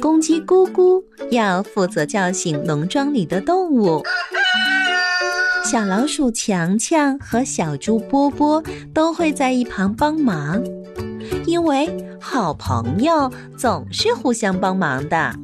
[0.00, 4.02] 公鸡咕咕要负责叫醒农庄里的动物。
[5.64, 8.62] 小老鼠强强和小猪波波
[8.94, 10.62] 都会在一旁帮忙，
[11.46, 11.88] 因为
[12.20, 15.34] 好朋友总是互相帮忙的。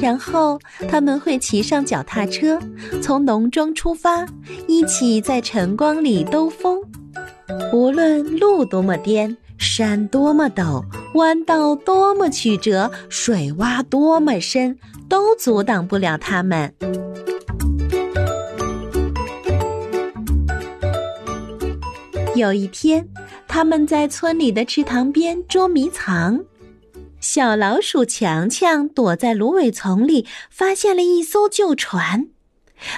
[0.00, 0.58] 然后
[0.88, 2.58] 他们会骑上脚踏车，
[3.02, 4.26] 从农庄出发，
[4.66, 6.80] 一起在晨光里兜风。
[7.72, 10.82] 无论路多么颠，山多么陡，
[11.14, 14.78] 弯道多么曲折，水洼多么深，
[15.08, 16.72] 都阻挡不了他们。
[22.36, 23.08] 有一天，
[23.48, 26.44] 他们在村里的池塘边捉迷藏。
[27.20, 32.28] 小老鼠强强躲在芦苇丛里，发现了一艘旧船。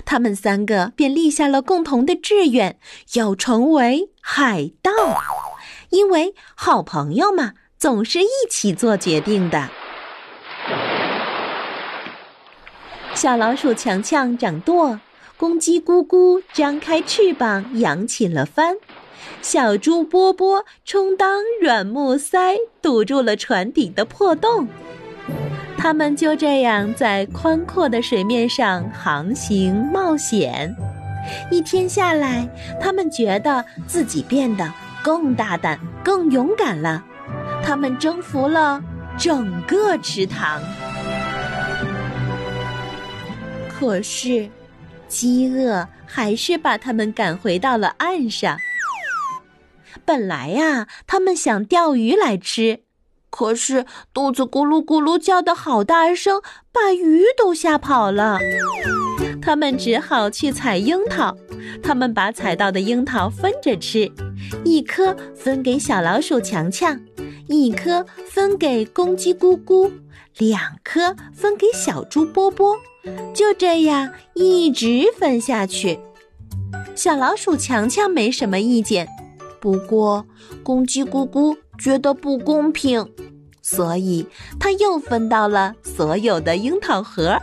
[0.04, 2.78] 他们三个便立下了共同的志愿，
[3.14, 4.92] 要成为海盗。
[5.90, 9.68] 因为好朋友嘛，总是一起做决定的。
[13.12, 15.00] 小老鼠强强掌舵，
[15.36, 18.76] 公鸡咕咕张开翅膀，扬起了帆。
[19.40, 24.68] 小猪波波充当软木塞，堵住了船底的破洞。
[25.76, 30.72] 他们就这样在宽阔的水面上航行冒险。
[31.50, 32.48] 一天下来，
[32.80, 34.72] 他们觉得自己变得
[35.02, 37.06] 更大胆、更勇敢了。
[37.64, 38.82] 他们征服了
[39.18, 40.60] 整个池塘。
[43.68, 44.48] 可是，
[45.08, 48.56] 饥饿还是把他们赶回到了岸上。
[50.04, 52.80] 本来呀，他们想钓鱼来吃，
[53.30, 56.40] 可是肚子咕噜咕噜叫的好大声，
[56.72, 58.38] 把鱼都吓跑了。
[59.40, 61.36] 他们只好去采樱桃。
[61.82, 64.10] 他们把采到的樱桃分着吃，
[64.64, 66.98] 一颗分给小老鼠强强，
[67.46, 69.90] 一颗分给公鸡咕咕，
[70.38, 72.76] 两颗分给小猪波波。
[73.34, 75.98] 就这样一直分下去。
[76.94, 79.08] 小老鼠强强没什么意见。
[79.60, 80.24] 不过，
[80.62, 83.08] 公鸡咕咕觉得不公平，
[83.60, 84.26] 所以
[84.60, 87.38] 他又分到了所有的樱桃核。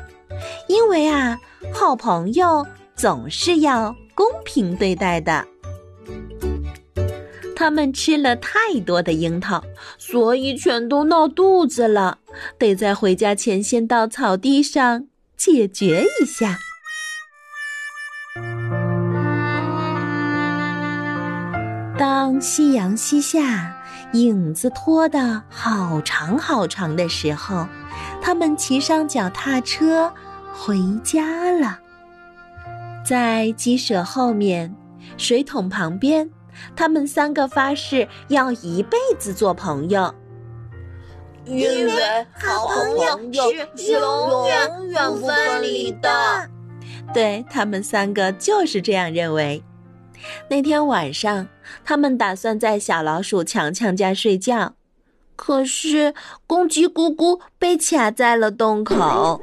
[0.68, 1.38] 因为啊，
[1.74, 2.66] 好朋友
[2.96, 5.46] 总是要公平对待的。
[7.60, 9.62] 他们吃了太多的樱桃，
[9.98, 12.20] 所以全都闹肚子了，
[12.58, 16.58] 得在回家前先到草地上解决一下。
[21.98, 23.76] 当夕阳西下，
[24.14, 27.68] 影子拖得好长好长的时候，
[28.22, 30.14] 他们骑上脚踏车
[30.54, 31.78] 回家了。
[33.06, 34.74] 在鸡舍后面，
[35.18, 36.30] 水桶旁边，
[36.76, 40.14] 他们三个发誓要一辈子做朋友，
[41.46, 43.18] 因为好朋友
[43.76, 46.50] 是永远永远不分离的。
[47.14, 49.64] 对他们三个就是这样认为。
[50.50, 51.48] 那天晚上，
[51.84, 54.76] 他们打算在小老鼠强强家睡觉，
[55.36, 56.14] 可是
[56.46, 59.42] 公鸡咕咕被卡在了洞口。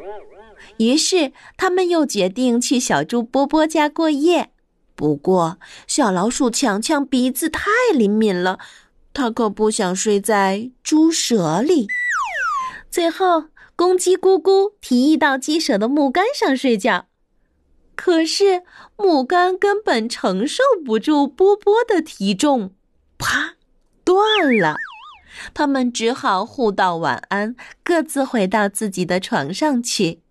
[0.77, 4.51] 于是，他们又决定去小猪波波家过夜。
[4.97, 8.59] 不过，小老鼠强强鼻子太灵敏了，
[9.13, 11.87] 他可不想睡在猪舍里。
[12.91, 13.45] 最后，
[13.77, 17.07] 公鸡咕咕提议到鸡舍的木杆上睡觉。
[17.95, 18.63] 可是
[18.97, 22.73] 木杆根本承受不住波波的体重，
[23.19, 23.55] 啪，
[24.03, 24.19] 断
[24.59, 24.77] 了。
[25.53, 30.23] 他们只好互道晚安，各自回到自己的床上去。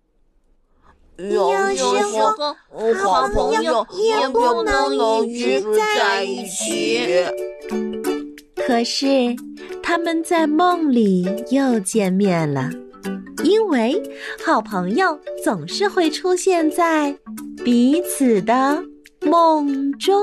[1.18, 1.84] 有时
[2.18, 2.54] 候，
[3.02, 7.24] 好朋友也不能一直在一起。
[8.66, 9.34] 可是，
[9.82, 12.70] 他们在梦里又见面了。
[13.44, 14.02] 因为
[14.44, 17.16] 好朋友总是会出现在
[17.64, 18.82] 彼此的
[19.22, 20.20] 梦中。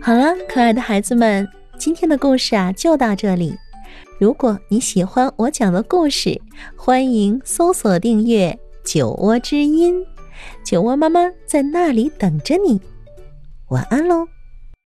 [0.00, 1.46] 好了，可爱的孩子们，
[1.76, 3.54] 今天的故事啊就到这里。
[4.18, 6.40] 如果你喜欢我讲的故事，
[6.74, 10.04] 欢迎搜索订阅“酒窝之音”，
[10.64, 12.80] 酒窝妈妈在那里等着你。
[13.68, 14.35] 晚安喽。